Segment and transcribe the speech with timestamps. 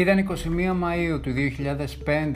[0.00, 1.30] Ήταν 21 Μαΐου του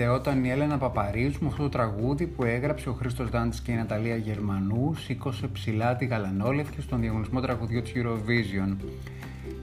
[0.09, 3.73] 2005 όταν η Έλενα Παπαρίζου με αυτό το τραγούδι που έγραψε ο Χρήστος Δάντης και
[3.73, 8.77] η Ναταλία Γερμανού σήκωσε ψηλά τη γαλανόλευκη στον διαγωνισμό τραγουδιού της Eurovision.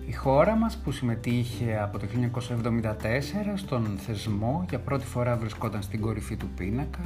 [0.08, 6.02] Η χώρα μας που συμμετείχε από το 1974 στον θεσμό για πρώτη φορά βρισκόταν στην
[6.02, 7.06] κορυφή του πίνακα.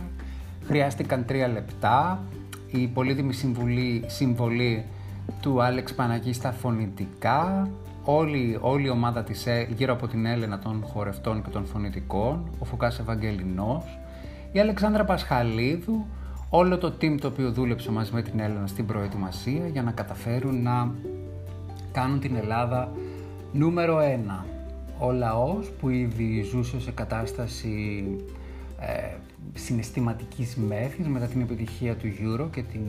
[0.65, 2.23] Χρειάστηκαν τρία λεπτά.
[2.71, 4.85] Η πολύτιμη συμβολή, συμβολή
[5.41, 7.69] του Άλεξ Παναγής στα φωνητικά,
[8.05, 12.49] όλη, όλη η ομάδα της ε, γύρω από την Έλενα των χορευτών και των φωνητικών,
[12.59, 13.99] ο Φωκάς Ευαγγελινός,
[14.51, 16.05] η Αλεξάνδρα Πασχαλίδου,
[16.49, 20.61] όλο το team το οποίο δούλεψε μαζί με την Έλενα στην προετοιμασία για να καταφέρουν
[20.61, 20.91] να
[21.91, 22.91] κάνουν την Ελλάδα
[23.53, 24.45] νούμερο ένα.
[24.99, 28.03] Ο λαός που ήδη ζούσε σε κατάσταση
[28.79, 29.15] ε,
[29.53, 32.81] συναισθηματικής μέθης μετά την επιτυχία του Euro και την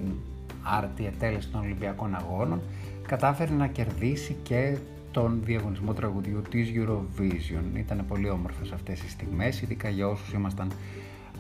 [0.63, 2.61] άρτη ετέλεση των Ολυμπιακών Αγώνων
[3.07, 4.77] κατάφερε να κερδίσει και
[5.17, 7.79] τον διαγωνισμό τραγουδιού της Eurovision.
[7.79, 10.73] Ήταν πολύ όμορφες αυτές οι στιγμές, ειδικά για όσους ήμασταν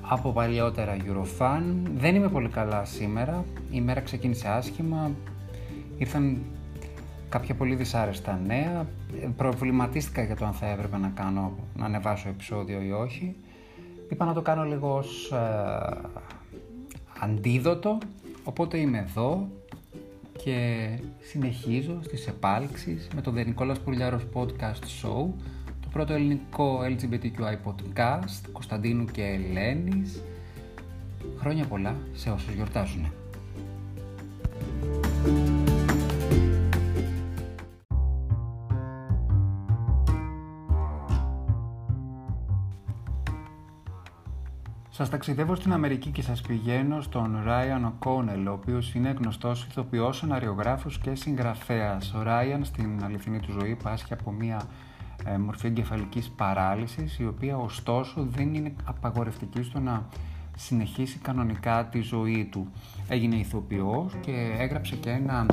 [0.00, 1.62] από παλιότερα Eurofan.
[1.96, 5.10] Δεν είμαι πολύ καλά σήμερα, η μέρα ξεκίνησε άσχημα,
[5.98, 6.42] ήρθαν
[7.28, 8.86] κάποια πολύ δυσάρεστα νέα,
[9.36, 13.36] προβληματίστηκα για το αν θα έπρεπε να κάνω, να ανεβάσω επεισόδιο ή όχι.
[14.10, 15.38] Είπα να το κάνω λίγο ως ε,
[17.20, 17.98] αντίδοτο,
[18.44, 19.48] οπότε είμαι εδώ
[20.44, 20.88] και
[21.20, 25.26] συνεχίζω στις επάλξεις με το The Νικόλας Πουρλιάρος Podcast Show,
[25.80, 30.22] το πρώτο ελληνικό LGBTQI podcast Κωνσταντίνου και Ελένης.
[31.38, 33.12] Χρόνια πολλά σε όσους γιορτάζουν.
[44.96, 50.22] Σας ταξιδεύω στην Αμερική και σας πηγαίνω στον Ράιαν O'Connell, ο οποίος είναι γνωστός ηθοποιός,
[50.22, 52.14] σεναριογράφος και συγγραφέας.
[52.14, 54.62] Ο Ράιαν στην αληθινή του ζωή πάσχει από μια
[55.24, 60.06] ε, μορφή εγκεφαλικής παράλυσης, η οποία ωστόσο δεν είναι απαγορευτική στο να
[60.56, 62.68] συνεχίσει κανονικά τη ζωή του.
[63.08, 65.46] Έγινε ηθοποιός και έγραψε και ένα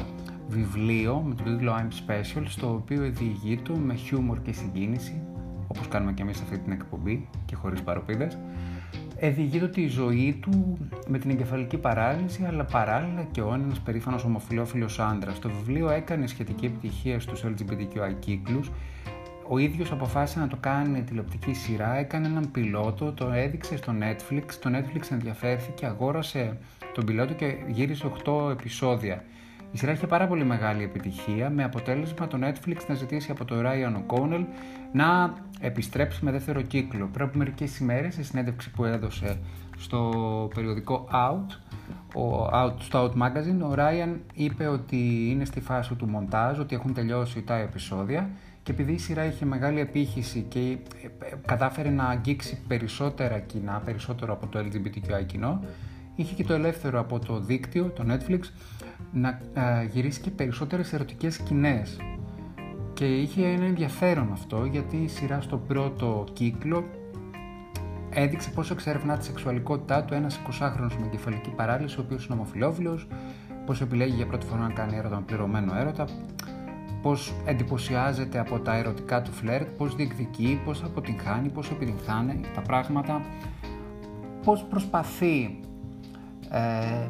[0.47, 3.13] βιβλίο με τον τίτλο I'm Special, στο οποίο
[3.63, 5.21] του με χιούμορ και συγκίνηση,
[5.67, 8.37] όπως κάνουμε και εμείς αυτή την εκπομπή και χωρίς παροπίδες,
[9.25, 14.89] Εδηγείται τη ζωή του με την εγκεφαλική παράλυση, αλλά παράλληλα και ο ένα περήφανος ομοφυλόφιλο
[14.97, 15.39] άντρας.
[15.39, 18.59] Το βιβλίο έκανε σχετική επιτυχία στους LGBTQI κύκλου.
[19.47, 24.43] Ο ίδιος αποφάσισε να το κάνει τηλεοπτική σειρά, έκανε έναν πιλότο, το έδειξε στο Netflix.
[24.59, 26.57] Το Netflix ενδιαφέρθηκε, αγόρασε
[26.93, 29.23] τον πιλότο και γύρισε 8 επεισόδια.
[29.71, 33.61] Η σειρά είχε πάρα πολύ μεγάλη επιτυχία με αποτέλεσμα το Netflix να ζητήσει από τον
[33.65, 34.45] Ryan O'Connell
[34.91, 35.33] να
[35.65, 37.09] επιστρέψει με δεύτερο κύκλο.
[37.13, 39.39] Πριν από μερικές ημέρες, σε συνέντευξη που έδωσε
[39.77, 40.11] στο
[40.55, 41.55] περιοδικό Out,
[42.15, 46.75] ο Out, στο Out Magazine, ο Ryan είπε ότι είναι στη φάση του μοντάζ, ότι
[46.75, 48.29] έχουν τελειώσει τα επεισόδια
[48.63, 54.33] και επειδή η σειρά είχε μεγάλη επίχυση και ε, κατάφερε να αγγίξει περισσότερα κοινά, περισσότερο
[54.33, 55.63] από το LGBTQI κοινό,
[56.15, 58.39] είχε και το ελεύθερο από το δίκτυο, το Netflix,
[59.11, 59.39] να
[59.91, 61.97] γυρίσει και περισσότερες ερωτικές σκηνές.
[63.03, 66.83] Και είχε ένα ενδιαφέρον αυτό γιατί η σειρά στο πρώτο κύκλο
[68.09, 72.99] έδειξε πόσο εξερευνά τη σεξουαλικότητά του ένας 20χρονο με εγκεφαλική παράλυση, ο οποίος είναι ομοφυλόφιλο,
[73.65, 76.07] πώς επιλέγει για πρώτη φορά να κάνει έρωτα με πληρωμένο έρωτα,
[77.01, 83.21] πώς εντυπωσιάζεται από τα ερωτικά του φλερτ, πώς διεκδικεί, πώς αποτυγχάνει, πώς επιτυγχάνει τα πράγματα,
[84.43, 85.59] πώς προσπαθεί
[86.49, 87.07] ε,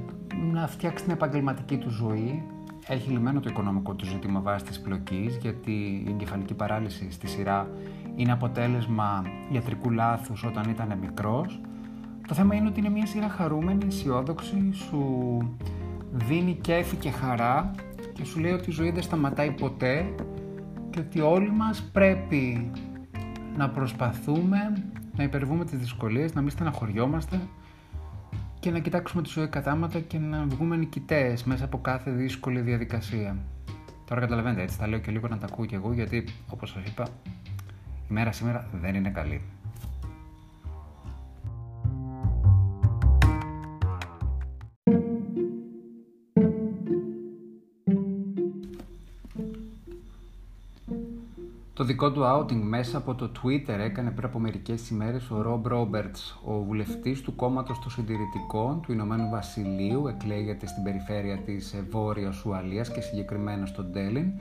[0.52, 2.44] να φτιάξει την επαγγελματική του ζωή.
[2.88, 5.72] Έχει λυμμένο το οικονομικό του ζήτημα βάσει της πλοκής, γιατί
[6.08, 7.68] η εγκεφαλική παράλυση στη σειρά
[8.16, 11.62] είναι αποτέλεσμα ιατρικού λάθους όταν ήταν μικρός.
[12.28, 15.38] Το θέμα είναι ότι είναι μια σειρά χαρούμενη, αισιόδοξη, σου
[16.12, 17.72] δίνει κέφι και χαρά
[18.14, 20.16] και σου λέει ότι η ζωή δεν σταματάει ποτέ
[20.90, 22.72] και ότι όλοι μας πρέπει
[23.58, 24.84] να προσπαθούμε
[25.16, 27.40] να υπερβούμε τις δυσκολίες, να μην στεναχωριόμαστε
[28.64, 33.38] και να κοιτάξουμε τη ζωή κατάματα και να βγούμε νικητές μέσα από κάθε δύσκολη διαδικασία.
[34.06, 36.84] Τώρα καταλαβαίνετε, έτσι θα λέω και λίγο να τα ακούω κι εγώ, γιατί όπως σας
[36.86, 37.08] είπα,
[38.10, 39.42] η μέρα σήμερα δεν είναι καλή.
[51.76, 55.72] Το δικό του outing μέσα από το Twitter έκανε πριν από μερικές ημέρες ο Rob
[55.72, 62.46] Roberts, ο βουλευτής του κόμματος των συντηρητικών του Ηνωμένου Βασιλείου, εκλέγεται στην περιφέρεια της Βόρειας
[62.46, 64.32] Ουαλίας και συγκεκριμένα στο Ντέλιν,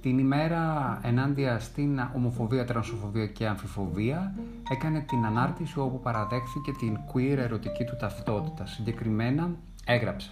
[0.00, 4.34] την ημέρα ενάντια στην ομοφοβία, τρανσοφοβία και αμφιφοβία
[4.70, 8.66] έκανε την ανάρτηση όπου παραδέχθηκε την queer ερωτική του ταυτότητα.
[8.66, 9.50] Συγκεκριμένα
[9.86, 10.30] έγραψε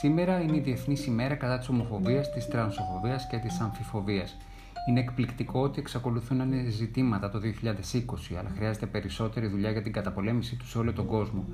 [0.00, 4.36] «Σήμερα είναι η Διεθνής ημέρα κατά της ομοφοβίας, της τρανσοφοβίας και της αμφιφοβίας.
[4.88, 9.92] Είναι εκπληκτικό ότι εξακολουθούν να είναι ζητήματα το 2020, αλλά χρειάζεται περισσότερη δουλειά για την
[9.92, 11.44] καταπολέμησή τους σε όλο τον κόσμο.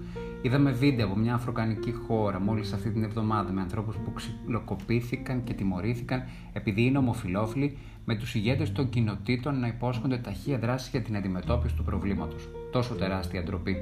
[0.43, 5.53] Είδαμε βίντεο από μια αφροκανική χώρα μόλις αυτή την εβδομάδα με ανθρώπους που ξυλοκοπήθηκαν και
[5.53, 6.23] τιμωρήθηκαν
[6.53, 11.75] επειδή είναι ομοφυλόφιλοι, με τους ηγέτες των κοινοτήτων να υπόσχονται ταχεία δράση για την αντιμετώπιση
[11.75, 12.49] του προβλήματος.
[12.73, 13.77] Τόσο τεράστια ντροπή.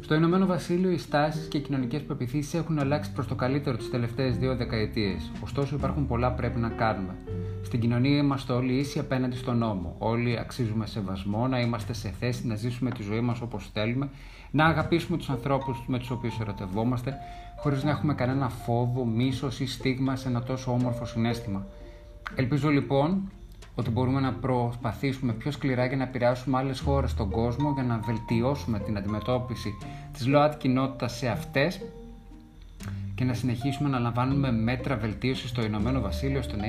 [0.00, 3.90] Στο Ηνωμένο Βασίλειο, οι στάσεις και οι κοινωνικές πεπιθήσεις έχουν αλλάξει προς το καλύτερο τις
[3.90, 5.30] τελευταίες δύο δεκαετίες.
[5.42, 7.14] Ωστόσο, υπάρχουν πολλά πρέπει να κάνουμε.
[7.66, 9.94] Στην κοινωνία είμαστε όλοι ίσοι απέναντι στον νόμο.
[9.98, 14.08] Όλοι αξίζουμε σεβασμό, να είμαστε σε θέση να ζήσουμε τη ζωή μας όπως θέλουμε,
[14.50, 17.14] να αγαπήσουμε τους ανθρώπους με τους οποίους ερωτευόμαστε,
[17.56, 21.66] χωρίς να έχουμε κανένα φόβο, μίσος ή στίγμα σε ένα τόσο όμορφο συνέστημα.
[22.34, 23.30] Ελπίζω λοιπόν
[23.74, 27.98] ότι μπορούμε να προσπαθήσουμε πιο σκληρά για να επηρεάσουμε άλλες χώρες στον κόσμο για να
[27.98, 29.70] βελτιώσουμε την αντιμετώπιση
[30.12, 31.80] της ΛΟΑΤ κοινότητας σε αυτές
[33.16, 36.66] και να συνεχίσουμε να λαμβάνουμε μέτρα βελτίωσης στο Ηνωμένο Βασίλειο ώστε να,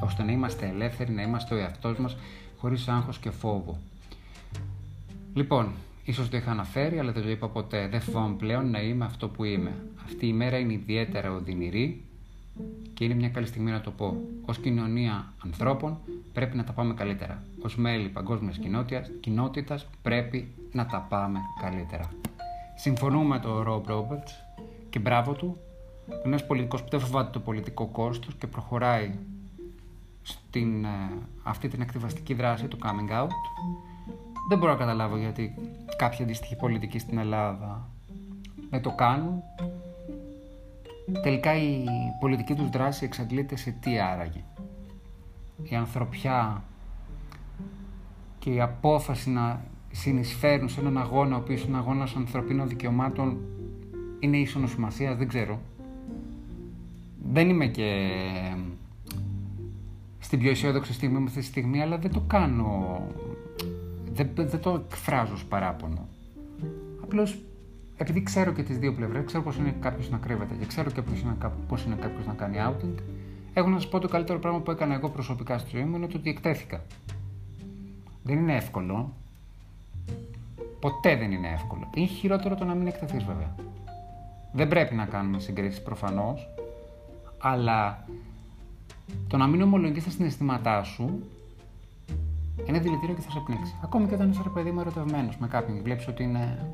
[0.00, 2.16] ώστε να είμαστε ελεύθεροι, να είμαστε ο εαυτός μας
[2.58, 3.78] χωρίς άγχος και φόβο.
[5.34, 5.72] Λοιπόν,
[6.04, 7.88] ίσως το είχα αναφέρει, αλλά δεν το είπα ποτέ.
[7.88, 9.72] Δεν φοβάμαι πλέον να είμαι αυτό που είμαι.
[10.04, 12.02] Αυτή η μέρα είναι ιδιαίτερα οδυνηρή
[12.94, 14.16] και είναι μια καλή στιγμή να το πω.
[14.46, 15.98] Ω κοινωνία ανθρώπων
[16.32, 17.42] πρέπει να τα πάμε καλύτερα.
[17.66, 18.58] Ω μέλη παγκόσμιας
[19.20, 22.08] κοινότητας πρέπει να τα πάμε καλύτερα.
[22.74, 24.28] Συμφωνούμε με τον Ρομπ Ρόμπερτ
[24.90, 25.56] και μπράβο του.
[26.24, 29.14] Ένας πολιτικός που δεν φοβάται το πολιτικό κόστος και προχωράει
[30.22, 30.88] στην, ε,
[31.42, 33.28] αυτή την ακτιβαστική δράση του coming out.
[34.48, 35.54] Δεν μπορώ να καταλάβω γιατί
[35.96, 37.88] κάποιοι αντίστοιχοι πολιτικοί στην Ελλάδα
[38.70, 39.42] δεν το κάνουν
[41.22, 41.84] Τελικά η
[42.20, 44.44] πολιτική τους δράση εξαντλείται σε τι άραγε.
[45.62, 46.62] Η ανθρωπιά
[48.38, 53.38] και η απόφαση να συνεισφέρουν σε έναν αγώνα ο οποίος είναι αγώνας ανθρωπίνων δικαιωμάτων
[54.20, 55.60] είναι ίσονος σημασίας, δεν ξέρω.
[57.32, 58.10] Δεν είμαι και
[60.18, 63.00] στην πιο αισιόδοξη στιγμή με αυτή τη στιγμή, αλλά δεν το κάνω,
[64.12, 66.08] δεν, δεν το εκφράζω ως παράπονο.
[67.02, 67.38] Απλώς
[67.96, 71.02] επειδή ξέρω και τις δύο πλευρές, ξέρω πώ είναι κάποιος να κρύβεται και ξέρω και
[71.02, 71.36] πώ είναι,
[71.68, 73.02] πώς είναι κάποιος να κάνει outing,
[73.54, 76.06] έχω να σας πω το καλύτερο πράγμα που έκανα εγώ προσωπικά στη ζωή μου είναι
[76.06, 76.82] το ότι εκτέθηκα.
[78.22, 79.12] Δεν είναι εύκολο.
[80.80, 81.90] Ποτέ δεν είναι εύκολο.
[81.94, 83.54] Είναι χειρότερο το να μην εκτεθείς βέβαια.
[84.52, 86.51] Δεν πρέπει να κάνουμε συγκρίσεις προφανώς,
[87.42, 88.04] αλλά
[89.28, 91.22] το να μην ομολογείς τα συναισθήματά σου
[92.66, 93.74] είναι δηλητήριο και θα σε πνίξει.
[93.82, 96.72] Ακόμη και όταν είσαι ρε παιδί μου ερωτευμένος με κάποιον και βλέπεις ότι είναι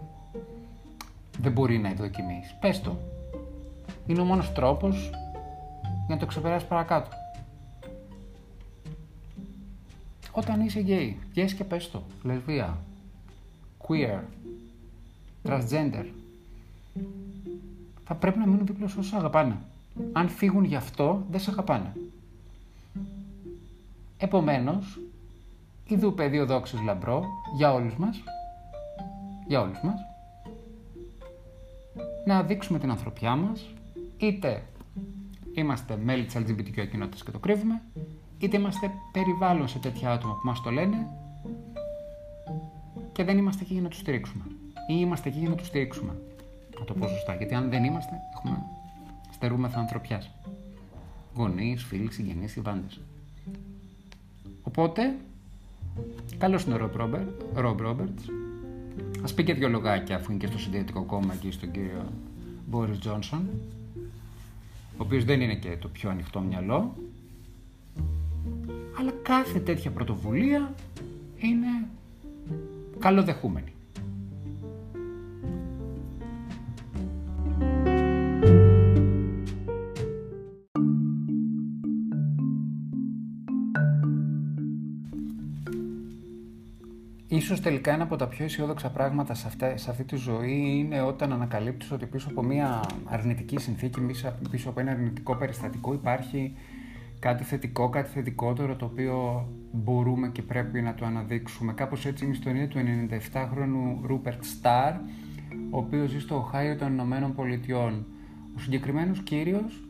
[1.39, 2.55] δεν μπορεί να ευδοκιμήσει.
[2.61, 2.97] Πες το.
[4.07, 5.11] Είναι ο μόνος τρόπος
[6.07, 7.11] για να το ξεπεράσεις παρακάτω.
[10.33, 12.03] Όταν είσαι γκέι, βγες και πες το.
[12.23, 12.79] Λεσβία,
[13.87, 14.21] queer,
[15.45, 16.05] transgender.
[18.05, 19.57] Θα πρέπει να μείνουν δίπλα σου όσους αγαπάνε.
[20.13, 21.93] Αν φύγουν γι' αυτό, δεν σε αγαπάνε.
[24.19, 25.01] Επομένως,
[25.87, 27.25] ειδού πεδίο δόξης λαμπρό
[27.57, 28.23] για όλους μας,
[29.47, 30.01] για όλους μας,
[32.27, 33.67] να δείξουμε την ανθρωπιά μας,
[34.19, 34.63] είτε
[35.55, 37.83] είμαστε μέλη της LGBTQ κοινότητας και το κρύβουμε,
[38.39, 41.07] είτε είμαστε περιβάλλον σε τέτοια άτομα που μας το λένε
[43.13, 44.45] και δεν είμαστε εκεί για να τους στηρίξουμε.
[44.89, 46.13] Ή είμαστε εκεί για να τους στηρίξουμε.
[46.79, 48.63] Να το πω σωστά, γιατί αν δεν είμαστε, έχουμε
[49.39, 50.31] στερούμε ανθρωπιάς.
[51.35, 53.01] Γονείς, φίλοι, συγγενείς, συμβάντες.
[54.63, 55.17] Οπότε,
[56.39, 56.91] καλώς είναι ο
[57.55, 58.25] Ρομπ Ρόμπερτς,
[59.23, 62.13] Α πει και δύο λογάκια αφού είναι και στο συντηρητικό κόμμα εκεί στον κύριο
[62.67, 63.49] Μπόρις Τζόνσον
[64.93, 66.95] ο οποίος δεν είναι και το πιο ανοιχτό μυαλό
[68.99, 70.75] αλλά κάθε τέτοια πρωτοβουλία
[71.39, 71.87] είναι
[72.99, 73.73] καλοδεχούμενη.
[87.31, 91.33] Ίσως τελικά ένα από τα πιο αισιόδοξα πράγματα σε, σε αυτή τη ζωή είναι όταν
[91.33, 94.01] ανακαλύπτεις ότι πίσω από μια αρνητική συνθήκη,
[94.51, 96.57] πίσω από ένα αρνητικό περιστατικό υπάρχει
[97.19, 101.73] κάτι θετικό, κάτι θετικότερο το οποίο μπορούμε και πρέπει να το αναδείξουμε.
[101.73, 104.95] Κάπως έτσι είναι η ιστορία του 97χρονου Ρούπερτ Σταρ,
[105.71, 108.07] ο οποίος ζει στο Οχάιο των Ηνωμένων Πολιτειών.
[108.57, 109.88] Ο συγκεκριμένος κύριος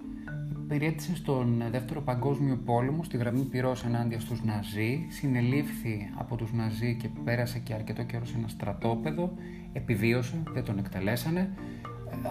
[0.75, 6.97] υπηρέτησε στον Δεύτερο Παγκόσμιο Πόλεμο στη γραμμή πυρός ενάντια στους Ναζί, συνελήφθη από τους Ναζί
[6.97, 9.33] και πέρασε και αρκετό καιρό σε ένα στρατόπεδο,
[9.73, 11.51] επιβίωσε, δεν τον εκτελέσανε.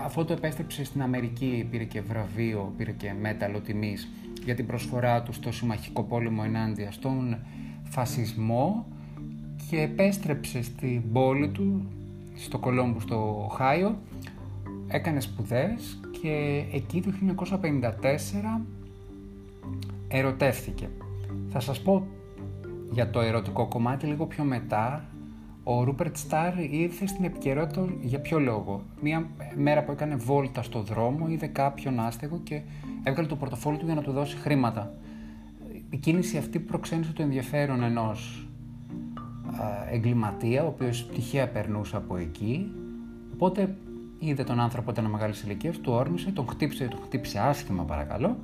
[0.05, 4.07] Αφού το επέστρεψε στην Αμερική πήρε και βραβείο, πήρε και μέταλλο τιμής
[4.43, 7.37] για την προσφορά του στο συμμαχικό πόλεμο ενάντια στον
[7.83, 8.85] φασισμό
[9.69, 11.85] και επέστρεψε στην πόλη του,
[12.35, 13.97] στο Κολόμπους στο Οχάιο,
[14.87, 17.11] έκανε σπουδές και εκεί το
[18.59, 18.61] 1954
[20.07, 20.89] ερωτεύθηκε.
[21.49, 22.07] Θα σας πω
[22.91, 25.05] για το ερωτικό κομμάτι λίγο πιο μετά.
[25.63, 30.81] Ο Ρούπερτ Στάρ ήρθε στην επικαιρότητα για ποιο λόγο; Μία μέρα που έκανε βόλτα στο
[30.81, 32.61] δρόμο είδε κάποιον άστεγο και
[33.03, 34.93] έβγαλε το πορτοφόλι του για να του δώσει χρήματα.
[35.89, 38.47] Η κίνηση αυτή προξένησε το ενδιαφέρον ενός
[39.91, 42.71] εγκληματία, ο οποίος τυχαία περνούσε από εκεί.
[43.33, 43.75] Οπότε
[44.19, 48.37] είδε τον άνθρωπο ήταν μεγάλης ηλικίας, του όρμησε, τον χτύπησε, τον χτύπησε άσχημα παρακαλώ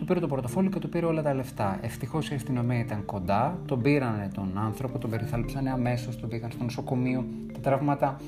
[0.00, 1.78] του πήρε το πορτοφόλι και του πήρε όλα τα λεφτά.
[1.82, 6.64] Ευτυχώς η αστυνομία ήταν κοντά, τον πήρανε τον άνθρωπο, τον περιθάλψανε αμέσως, τον πήγαν στο
[6.64, 7.24] νοσοκομείο.
[7.52, 8.20] Τα τραύματα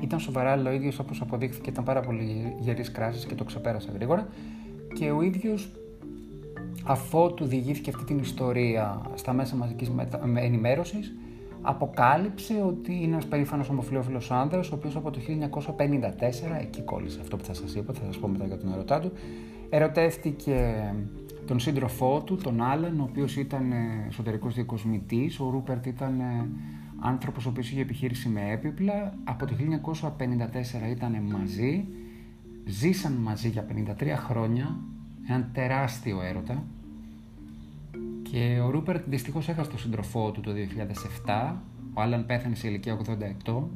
[0.00, 3.90] ήταν σοβαρά, αλλά ο ίδιος όπως αποδείχθηκε ήταν πάρα πολύ γερής κράσης και το ξεπέρασε
[3.94, 4.28] γρήγορα.
[4.94, 5.72] Και ο ίδιος,
[6.84, 9.90] αφότου διηγήθηκε αυτή την ιστορία στα μέσα μαζικής
[10.34, 11.14] ενημέρωσης,
[11.62, 17.36] αποκάλυψε ότι είναι ένας περήφανος ομοφυλόφιλο άνδρας, ο οποίος από το 1954, εκεί κόλλησε αυτό
[17.36, 19.12] που θα σας είπα, θα σας πω μετά για τον ερωτά του,
[19.74, 20.94] Ερωτεύτηκε
[21.46, 25.40] τον σύντροφό του, τον Άλεν, ο οποίος ήταν ε, εσωτερικός διακοσμητής.
[25.40, 26.48] Ο Ρούπερτ ήταν ε,
[27.00, 29.14] άνθρωπος ο οποίος είχε επιχείρηση με έπιπλα.
[29.24, 29.54] Από το
[30.08, 31.84] 1954 ήταν μαζί.
[32.64, 33.66] Ζήσαν μαζί για
[34.00, 34.76] 53 χρόνια.
[35.28, 36.64] Έναν τεράστιο έρωτα.
[38.32, 40.50] Και ο Ρούπερτ δυστυχώς έχασε τον σύντροφό του το
[41.26, 41.54] 2007.
[41.94, 43.70] Ο Άλεν πέθανε σε ηλικία 80 ετών.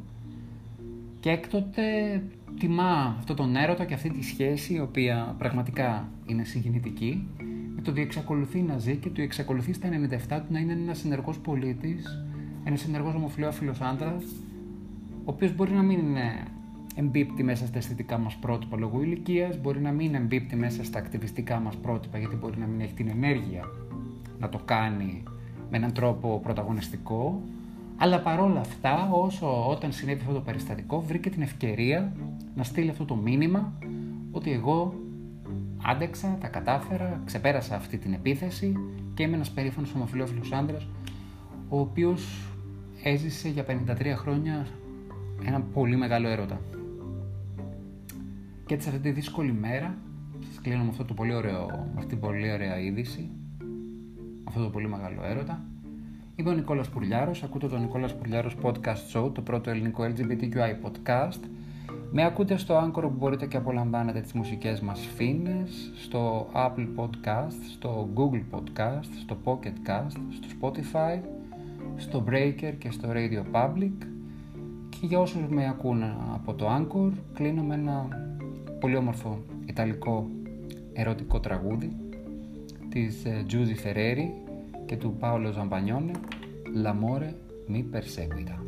[1.20, 1.82] Και έκτοτε
[2.58, 7.28] τιμά αυτό τον έρωτα και αυτή τη σχέση η οποία πραγματικά είναι συγκινητική
[7.75, 11.04] με το ότι εξακολουθεί να ζει και το εξακολουθεί στα 97 του να είναι ένας
[11.04, 12.25] ενεργός πολίτης,
[12.64, 14.25] ένας ενεργός ομοφυλόφιλο άντρας,
[15.25, 16.32] ο οποίος μπορεί να μην είναι
[16.94, 21.60] εμπίπτει μέσα στα αισθητικά μας πρότυπα λόγω ηλικίας, μπορεί να μην εμπίπτει μέσα στα ακτιβιστικά
[21.60, 23.64] μας πρότυπα γιατί μπορεί να μην έχει την ενέργεια
[24.38, 25.23] να το κάνει
[25.71, 27.43] με έναν τρόπο πρωταγωνιστικό,
[27.97, 32.12] αλλά παρόλα αυτά, όσο όταν συνέβη αυτό το περιστατικό, βρήκε την ευκαιρία
[32.55, 33.73] να στείλει αυτό το μήνυμα
[34.31, 34.95] ότι εγώ
[35.83, 38.75] άντεξα, τα κατάφερα, ξεπέρασα αυτή την επίθεση
[39.14, 40.88] και είμαι ένας περήφανος ομοφιλόφιλος άντρας
[41.69, 42.49] ο οποίος
[43.02, 44.66] έζησε για 53 χρόνια
[45.47, 46.61] ένα πολύ μεγάλο έρωτα.
[48.66, 49.99] Και έτσι αυτή τη δύσκολη μέρα
[50.49, 53.31] σας κλείνω με αυτό το πολύ ωραίο, με αυτή την πολύ ωραία είδηση
[54.48, 55.64] αυτό το πολύ μεγάλο έρωτα
[56.38, 61.40] Είμαι ο Νικόλας Πουρλιάρος, ακούτε το Νικόλας Πουρλιάρος Podcast Show, το πρώτο ελληνικό LGBTQI podcast.
[62.12, 67.56] Με ακούτε στο Anchor που μπορείτε και απολαμβάνετε τις μουσικές μας φίνες, στο Apple Podcast,
[67.72, 71.20] στο Google Podcast, στο Pocket Cast, στο Spotify,
[71.96, 74.06] στο Breaker και στο Radio Public.
[74.88, 78.08] Και για όσους με ακούνε από το Anchor, κλείνω με ένα
[78.80, 80.30] πολύ όμορφο ιταλικό
[80.92, 82.05] ερωτικό τραγούδι
[82.95, 84.27] της Giusy Ferreri
[84.86, 86.12] και του Πάολο Ζαμπανιόνε
[86.83, 87.33] «L'amore
[87.71, 88.60] mi perseguita».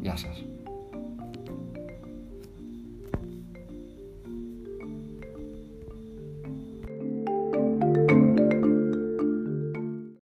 [0.00, 0.44] Γεια σας.